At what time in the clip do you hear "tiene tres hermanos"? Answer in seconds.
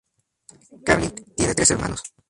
1.37-2.01